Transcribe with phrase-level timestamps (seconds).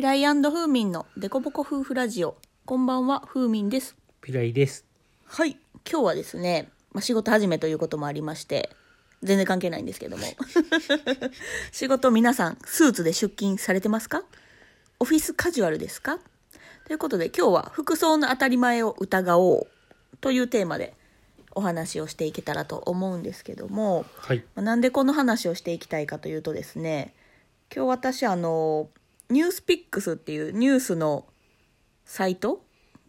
[0.00, 2.38] 平井風民のデコボコ夫婦ラジオ。
[2.64, 3.98] こんばんは、風民です。
[4.22, 4.86] ピライです。
[5.26, 8.70] はい、今日はですね、まあ、仕事始めということもありまして、
[9.22, 10.24] 全然関係ないんですけども。
[11.70, 14.24] 仕事皆さん、スーツで出勤されてますか？
[15.00, 16.18] オフィスカジュアルですか？
[16.86, 19.66] ということで今日は服装の当たり前を疑おう
[20.22, 20.94] というテーマで
[21.54, 24.38] お話をしていけたらと思うんですけども、はい。
[24.54, 27.12] まあなんでこの話をしていきたいかというとですね
[27.70, 28.88] 今日私あの
[29.30, 31.26] ニュースピックスっていうニュースの
[32.04, 32.64] サイト？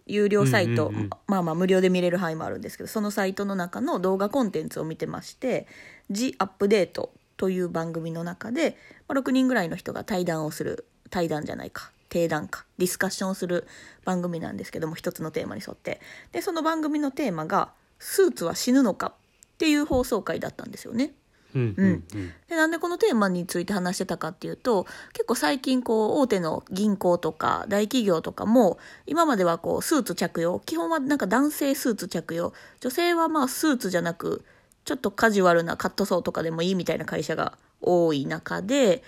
[0.08, 1.10] 有料サイト、うんうんうん。
[1.28, 5.68] まあまあ無料で見れる範囲もあるんですけどそのサイトの中の動画コンテンツを見てまして
[6.10, 11.92] 「ジ・アップデート」という番組の中で、まあ、6人ぐらいの人が対談をする対談じゃないか。
[12.10, 12.66] 定談か。
[12.78, 13.66] ディスカッションをする
[14.04, 16.02] 番組なんですけども一つのテーマに沿って。
[16.34, 19.14] でその番組のテーマが「スーツは死ぬのか?」
[19.56, 21.14] っていう放送回だったんですよね。
[21.56, 21.76] うん。
[21.78, 22.04] うん。
[22.14, 22.34] うん。
[22.48, 32.54] でなんでこのテーマについて話してたかっていうと結構最近こう大手の銀行とか大企業とかも今まではこうスーツ着用基本はなんか男性スーツ着用。
[32.80, 34.44] 女性はまあスーツじゃなく
[34.84, 39.04] ちょっとカジュアルなカットソーとかでもいいみたいな会社が多い中で、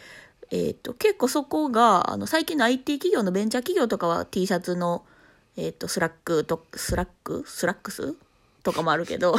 [0.51, 5.03] えー、と結構そこがあの最近の IT 企業のベンチャー企業とかは T シャツの、
[5.57, 7.43] えー、とスラックとスラック？
[7.47, 8.15] スラックス？
[8.63, 9.35] とかもあるけど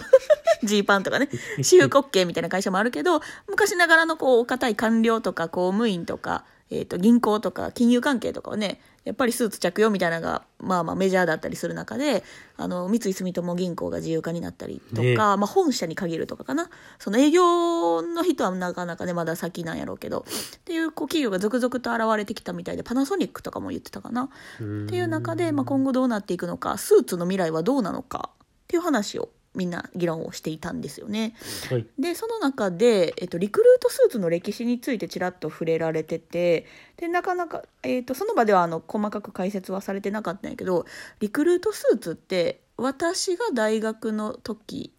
[0.65, 1.29] ジーパンとかね
[1.63, 12.25] 私服 OK みたいな会社もあるけど昔ながらのこうお堅い官僚とか公務員とか、えー、と銀行とか金融関係とかはねやっぱりスーツ着用みたいなのがまあまあメジャーだったりする中で
[12.57, 15.17] あの三井住友銀行が自由化になったりとか、ね。
[15.17, 16.71] まあ、本社に限るとかかな。
[16.99, 20.25] その営業の人はなかなかねまだ先なんやろうけど
[20.57, 24.31] っていうこう企業が続々と現れてきたみたいでパナソニックとかも言ってたかな。
[24.61, 24.87] うん。
[24.87, 31.35] っていう中で、まあ、今後どうなっていくのかスーツの未来はどうなのかっていう話をみんな議論をしていたんですよね。
[31.71, 31.87] はい。
[31.99, 40.87] でその中で、えっと、リクルートスーツの歴史についてちらっと触れられててでなかなか、えっと、その場ではあの細かく解説はされてなかったんやけど
[41.21, 44.93] リクルートスーツって私が大学の時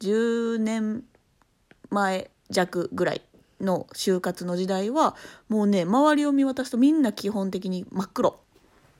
[0.00, 1.04] 10年
[1.90, 3.22] 前弱ぐらい
[3.60, 5.14] の就活の時代は
[5.48, 8.38] もうね周りを見渡すとみんな基本的に真っ黒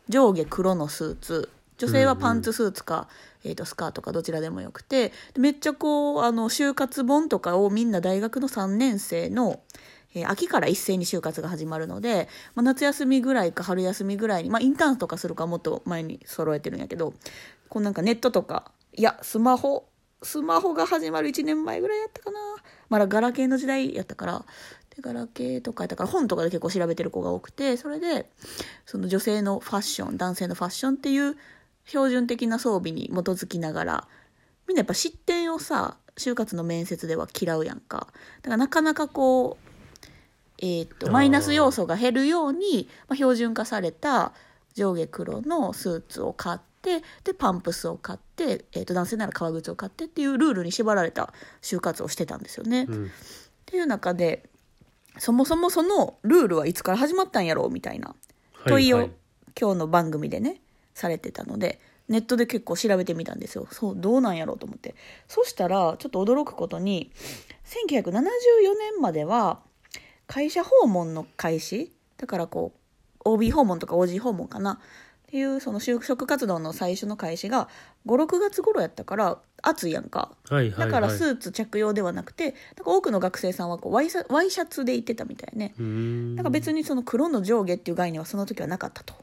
[0.09, 3.09] 上下黒のスーツ女性はパンツスーツか、
[3.45, 9.61] えー、とスカートかどちらでもよくてでめっちゃこうあの就活本とかをみんな大学の3年生の、
[10.15, 17.15] えー秋から一斉に就活が始まるので、まあ、夏休みぐらいか春休みぐらいに、まあ、インターンとかするかもっと前に揃えてるんやけど
[17.69, 19.89] こうなんかネットとかいやスマホ
[20.23, 22.39] スマホが始まる1年前ぐらいやったかな。
[22.89, 24.45] まだガラケーの時代やったから
[24.95, 28.31] でガラケーとかやったから本とかで結構調べてる子が多くてそれで
[28.87, 31.37] その女性のファッション男性のファッションっていう
[31.87, 34.09] 標準的な装備に基づきながら
[34.67, 38.09] みんなやっぱ失点をさ就活の面接では嫌うやんか
[38.43, 39.69] だからなかなかこう
[40.59, 44.33] えーっとあーマイナス要素が減るように、まあ、標準化された
[44.75, 52.87] 上下黒のスーツを買ってでパンプスを買って、えーっと男性なら革靴を買ってっていうルールに縛られた就活をしてたんですよね。
[52.89, 53.07] うん。
[53.07, 53.09] っ
[53.67, 54.49] ていう中で
[55.19, 58.15] そもそもそのルールはいつから始まったんやろうみたいな
[58.67, 59.11] 問いをはい
[59.59, 60.61] 今日の番組でね
[60.95, 64.95] されてたのでネットで結構調べてみたんですよそうどうなんやろうと思って
[65.27, 67.11] そしたらちょっと驚くことに
[67.65, 68.13] 1974
[68.95, 69.61] 年までは
[70.27, 71.93] 会社訪問の開始？
[72.17, 72.73] だからこ
[73.25, 74.73] う OB 訪問とか OG 訪問かな？
[74.75, 74.77] っ
[75.27, 77.69] ていうその就職活動の最初の開始が
[78.07, 80.87] 56月頃やったから暑いやんかはいはいはい。
[80.87, 85.75] だからスーツ着用ではなくてなんか多くの学生さんはこうワイシャワイシャツで行ってたみたいね。
[85.79, 89.15] なんか別にその黒の上下っていう概念はその時はなかったと。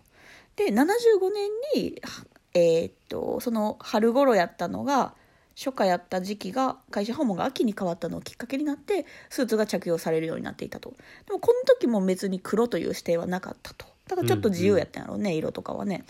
[0.55, 5.13] で75年に、はえーっとその春頃やったのが
[5.55, 10.93] 初夏やった時期が会社訪問が秋に変わったのをきっかけになってスーツが着用されるようになっていたと。
[11.25, 13.85] でもこの時も別に黒という指定はなかったと。
[14.07, 16.03] だからちょっと自由やったんやろうね、色とかはね。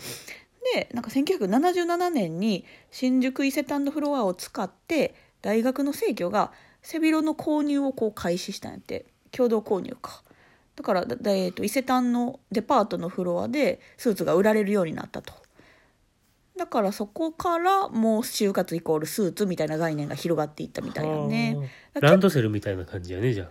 [0.73, 9.06] でなんか1977年に新宿伊勢丹のフロアを使って大学の生協が背広の購入をこう開始したんやって。
[9.31, 10.23] 共同購入か
[10.76, 15.34] だからだだえーと伊勢丹のデパートのフロアでスーツが売られるようになったと。
[16.58, 21.58] だからそこからもう就活イコールスーツみたいな概念が広がっていったみたいなね。
[22.00, 23.50] ランドセルみたいな感じやね、じゃ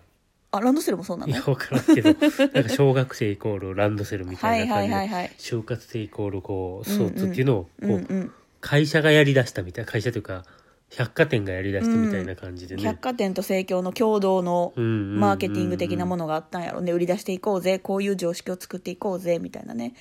[0.53, 0.61] あ。
[0.61, 1.27] ランドセルもそうなあ。
[1.27, 1.33] の？
[1.33, 2.11] いや、わからんけど、
[2.53, 8.33] なんか小学生イコールランドセルみたいなはい感じで、はいはいはい就活生イコールこう、スーツっていうのを、こう、うんうん。
[8.61, 10.45] 会社がやり出したみたいな、会社というか、
[10.97, 12.83] 百貨店がやり出したみたいな感じでね。
[12.83, 16.81] 百貨店と生協の共同のマーケティング的なものがあったんやろ。
[16.81, 17.79] ね売り出していこうぜ。
[17.79, 19.95] こういう常識を作っていこうぜみたいなね。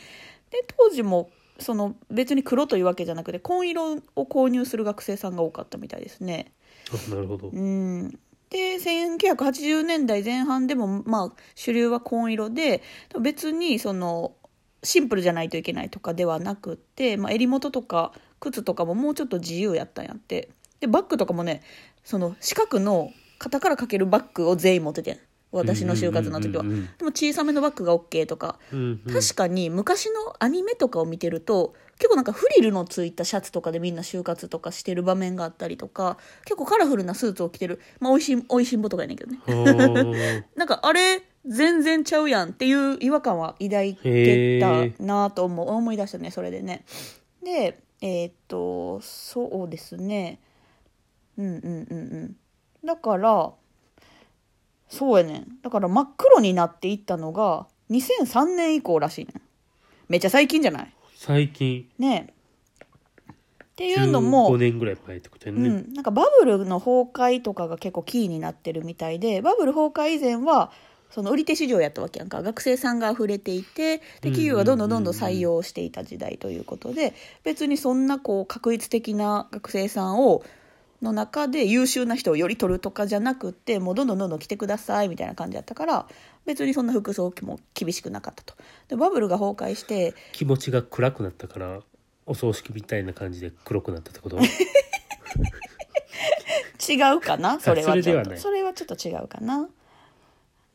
[0.50, 6.54] で当時もその別に黒というわけじゃなくて紺色を購入する学生さんが多かったみたいですね。
[6.92, 7.50] あなるほど。
[7.50, 8.10] うん。
[8.50, 12.82] で1980年代前半でもまあ主流は紺色で
[13.22, 14.34] 別にその
[14.82, 21.62] シンプルじゃないといけないとかではなくって、まあ、襟元とか靴とかももうちょっと自由やったんやってでバッグとかもね
[22.04, 25.20] その四角の肩からかけるバッグを全員持っててん。
[25.52, 28.60] 私の就活の時は、うんうんうんうんでも小さめのバッグが OK とか。
[28.72, 29.14] うんうん。
[29.14, 37.80] 確かに昔のアニメとかを見てると結構なんかフリルのついたシャツとかでみんな就活とかしてる場面があったりとか結構カラフルなスーツを着てる。
[38.00, 40.46] まあおいしんおいしんぼとかやねんけどね。
[40.56, 45.70] なんかあれ全然ちゃうやんっていう違和感は抱いてたなと思う。
[45.70, 46.86] 思い出したねそれでね。
[47.44, 50.40] でえーっとそうですね
[51.40, 52.36] うんうんうんうん。
[52.86, 53.52] だから
[54.90, 55.48] そうやねん。
[55.64, 59.42] だから真っ黒になっていったのが2003年以降らしいねん。
[60.08, 60.94] めっちゃ最近じゃない？
[61.16, 61.90] 最近。
[61.98, 62.34] ねえ。
[63.64, 70.72] っていうのも15年ぐらい前ってことやね、うん、なんかバブルの崩壊とかが結構キーになってるみたいでバブル崩壊以前は
[71.10, 72.42] その売り手市場やったわけやんか。
[72.44, 77.14] 学生さんが溢れていてで企業がどんどんどんどん採用していた時代ということで
[77.44, 80.44] 別にそんなこう確率的な学生さんを
[81.02, 86.08] の中で優秀な人をより取るとかじゃなくってもうどんどんどんどん来てくださいみたいな感じやったから
[86.46, 88.54] 別にそんな服装も厳しくなかったと。
[88.90, 91.80] でバブルが崩壊して気持ちが暗くなったから
[92.26, 94.38] お葬式みたいな感じで黒くなったってこと？
[96.92, 97.60] 違うかな？
[97.60, 98.38] それはちょっと。
[98.38, 99.70] それではちょっと違うかな？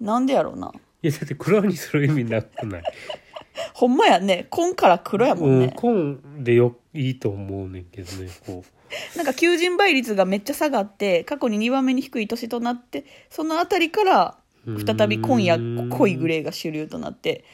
[0.01, 0.73] なんでやろうな？
[1.03, 2.83] いやだって黒にする意味なくない？
[3.75, 4.47] ほんまやね。
[4.51, 8.65] 紺から黒やもんうんね、紺でよいいと思うねんけどねこ
[9.17, 15.89] なんか求人倍率がめっちゃ下がって過去に2番目に低い年となってそのあたりからう再び紺やうん。
[15.91, 17.45] 濃いグレーが主流となって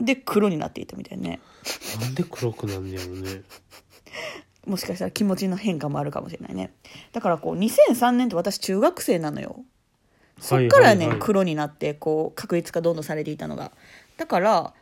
[0.00, 1.40] で黒になっていったみたいね。
[2.00, 3.42] なんで黒くなんねやろね。
[4.66, 6.72] もしかしたら気持ちの変化もあるかもしれないね。
[7.12, 9.64] だからこう2003年って私中学生なのよ。
[10.40, 13.72] そっからね、黒になってこう確率化どんどんされていたのが。
[14.18, 14.72] だから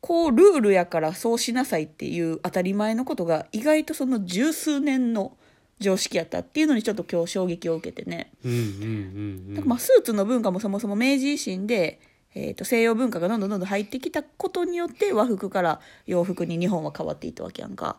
[0.00, 5.36] こうルールやからそうしなさいっていう当たり前のことが意外とその十数年の
[5.78, 9.64] 常識やったっていうのにちょっと今日衝撃を受けてね、うんうんうんうん。
[9.66, 12.00] まあ、スーツの文化もそもそも明治維新で、
[12.34, 17.96] えー、と西洋文化がどんどんどんどん入ってきたことによって和服から洋服に日本は変わっていったわけやんか。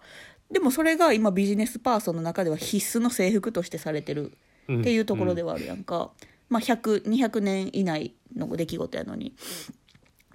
[0.51, 4.31] でもそれが今ビジネスパーソンの中では必須の制服としてされてる
[4.63, 6.12] っていうところではあるやんか、
[6.50, 9.33] まあ100200年以内の出来事やのに。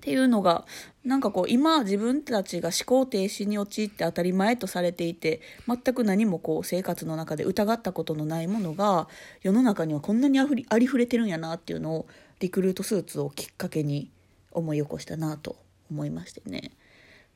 [0.06, 0.64] っていうのが
[1.04, 9.08] なんかこう今自分たちが思考停止に陥って当たり前とされていて全く何もこう生活の中で疑ったことのないものが
[9.42, 12.06] 世の中にはこんなにあふりありふれてるんやなっていうのを
[12.38, 14.12] リクルートスーツをきっかけに
[14.52, 15.56] 思い起こしたなと
[15.90, 16.70] 思いましてね。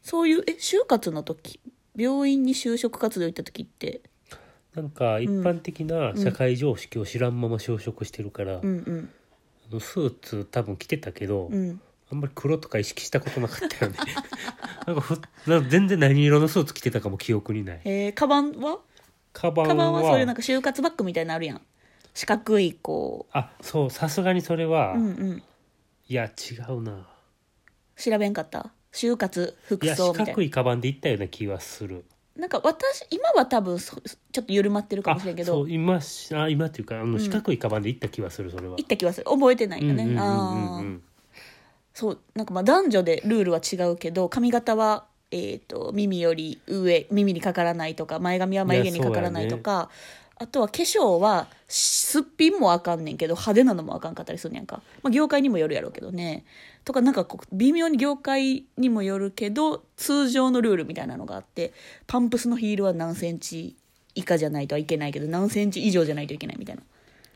[0.00, 1.58] そういうえ就活の時
[1.96, 4.00] 病院に就職活動行った時って？
[4.76, 8.62] なんか一般的な社会常識を知らんまま就職してるから、うん。
[8.62, 9.10] うん
[9.68, 11.80] あのスーツ多分着てたけど、うん
[12.10, 13.98] あんまり黒とか意識したことなかったよね。
[14.86, 17.80] なんかふなんか全然何色のスーツ着てたかも記憶にない。
[17.84, 18.78] えー、カバンは？
[19.32, 19.68] カバンは。
[19.68, 21.62] カバンはそういうなんか就活バッグみたいなのあるやん。
[22.14, 25.42] 四角いこあそうさすがにそれは、ううんうん。
[26.08, 27.06] いや違うな。
[27.96, 28.72] 調べんかった？
[28.92, 30.32] 就活服いや四装みたいな。
[30.32, 32.04] 角いカバンで行ったような気はする。
[32.36, 34.00] なんか私今は多分そ
[34.32, 35.52] ちょっと緩まってるかあもしれんけど。
[35.52, 37.20] そう今しあ今っていうかあのん。
[37.20, 38.76] 四角いカバンで行った気はするそれは。
[38.76, 39.26] 行った気はする。
[39.26, 41.09] 覚えてないよね、うんうんうんうんああ
[41.94, 49.90] そうなんかまあ男女でルールは違うけど髪型は、えー、と耳より上耳にかからないとか前髪は眉毛にかからないとか
[50.40, 56.46] あとは化粧はすっぴんもあかんねんけど派手なのもあかんかったりするんやんか、まあ、業界にもよるやろうけどね。
[56.86, 61.74] とかなんかこう微妙に業界にもよるけど通常のルールみたいなのがあって
[62.06, 63.76] パンプスのヒールは何センチ
[64.14, 66.82] 以下じゃないといけないけど何センチ以上じゃないといけないみたいな。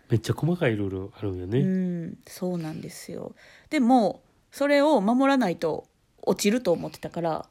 [0.08, 3.34] めっちゃ細かいルールあるんよね、うんそうなんですよ。
[3.68, 4.22] でも
[4.54, 5.84] それを守らないと
[6.22, 7.46] 落ちると思ってたから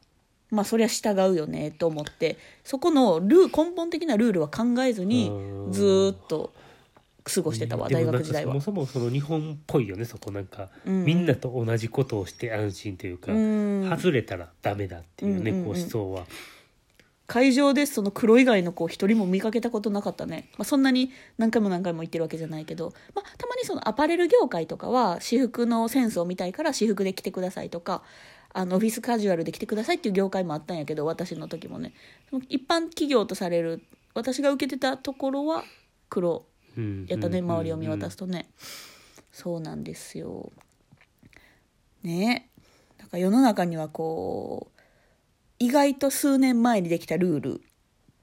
[0.51, 5.71] まあそりゃ従うよねと思ってそこのルー根本的なルールは考えずにうん。
[5.73, 6.53] ずーっと
[7.25, 8.55] 過ごしてたわ大学時代は。
[8.55, 11.03] かそもそもその日本っぽいよねそこなんか、うん。
[11.03, 13.89] みんなと同じことをして安心というか、うん。
[13.89, 15.73] 外れたらダメだっていうね、うんうんうん。
[15.73, 16.25] こう思想は
[17.33, 28.03] 会場でその黒以外の子一人も見かけたことなかったね、まあ、そんなに何回も何回も言ってるわけじゃないけど、まあ、たまにそのアパレル業界とかは私服のセンスを見たいから私服で着てくださいとか
[28.53, 31.95] あのオフィスカジュアルで着てくださいっていう業界もあったんやけど私の時もね。
[32.49, 33.81] 一般企業とされる
[34.13, 35.63] 私が受けてたところは
[36.09, 36.45] 黒
[36.77, 38.47] うんやったねうん周りを見渡すとね、
[39.31, 40.51] そうなんですよ。
[42.03, 42.51] ね。
[42.99, 44.72] だから世の中にはこう
[45.63, 47.59] 意外と数年前にできたルールっ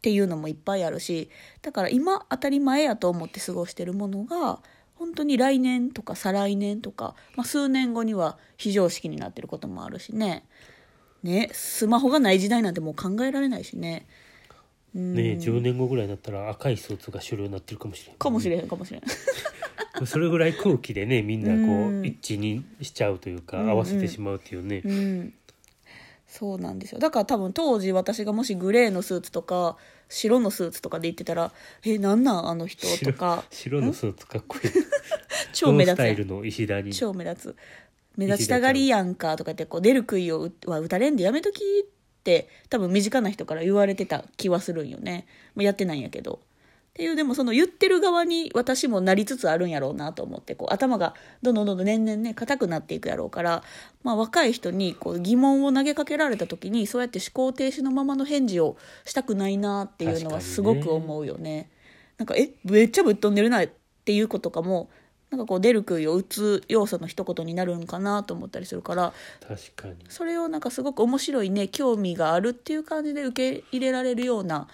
[0.02, 1.30] ていうのもいっぱいあるし
[1.62, 4.60] だから今当たり前やと思って過ごしてるものが
[4.96, 10.44] 本当に来年とか再来年とか、まあ、数年後には非常識になってることもあるしね。
[11.22, 14.06] ねスマホがない時代なんてもう考えられないしね。
[14.94, 15.14] うん。
[15.14, 18.16] ね10年後ぐらいになったら赤いスーツが主流になってるかもしれん。
[18.16, 19.02] かもしれへんかもしれん。
[20.06, 22.02] それぐらい空気でねみんなこうん。
[22.02, 23.70] う一致にしちゃうというかうんうん。
[23.70, 24.82] 合わせてしまうっていうね。
[24.84, 25.34] うん
[26.30, 27.00] そうなんですよ。
[27.00, 29.76] だから多分当時私がもしグレーのスーツとか
[30.08, 31.52] 白のスーツとかで言ってたら
[31.84, 33.44] 「えなんなんあの人」とか。
[33.50, 34.70] 白のスーツかっこいい。
[35.52, 35.98] 超目立つ。
[36.92, 37.56] 超目立つ
[38.16, 46.40] 目立ちたがりやんかとかってこう出る杭をうは打たれんでやめときって多分身近な人から言われてた気はするんよね、まあ、やってないんやけど
[46.90, 53.62] っていうでもその言ってる側に私もなりつつあるんやろうなと思ってこう頭がどんどんどんどん年々ね硬くなっていくやろうから、
[54.02, 61.70] まあ、若い人にこう疑問を投げかけられた時にそうやって思考停止のままの返事をしたくないなっていうのはすごく思うよね。
[62.18, 63.68] なんかえめっちゃぶっ飛んでるなっ
[64.04, 64.90] ていう子とかも
[65.30, 69.12] なんかこう出る杭を打つ要素の一言になるんかなと思ったりするから
[69.46, 74.66] 確かにそれをなんかすごく面白いね興味があるっていう感じで受け入れられるような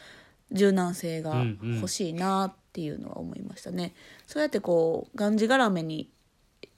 [0.53, 3.95] 柔軟性が欲しいなっていうのは思いましたね。
[4.27, 6.11] そうやってこうがんじがらめに、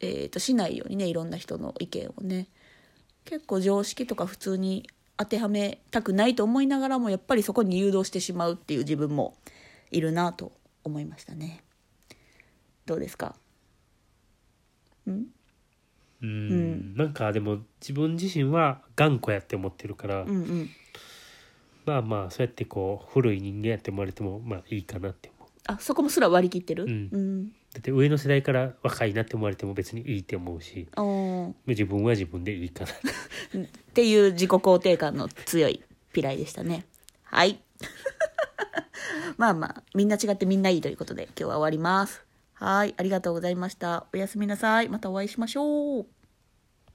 [0.01, 2.49] えー、としないようにねいろんな人の意見をね。
[3.25, 9.37] 結構常識とか普通に当てはめたくないと思いながらもやっぱりそこに誘導してしまうっていう自分も
[9.91, 10.53] いるなと
[10.85, 11.63] 思いましたね。
[12.87, 13.35] どうですか？
[15.07, 15.27] ん？
[16.23, 16.97] うん。
[16.97, 20.71] なんかでも自分自身は頑固やって思ってるから、うんうん
[21.89, 25.51] まあまあそうやってこう古い人間やって思われてもまあいいかなって思う。
[25.67, 26.85] あそこもすら割り切ってる？
[26.85, 27.09] うん。
[27.11, 27.47] うん。
[27.49, 30.87] だって上の世代から若いなって思われても別にいいって思うし。
[31.67, 32.91] 自分は自分でいいかな。
[33.63, 36.85] っていう自己肯定感の強いピライでしたね。
[37.25, 37.59] はい。
[39.39, 42.23] まあまあみんな違ってみんないいということで今日は終わります。
[42.53, 42.95] はい。
[42.97, 44.07] ありがとうございました。
[44.13, 44.89] おやすみなさい。
[44.89, 46.18] またお会いしましょう